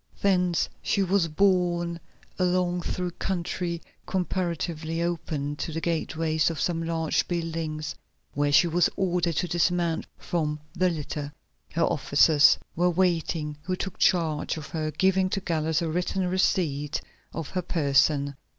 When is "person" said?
17.61-18.33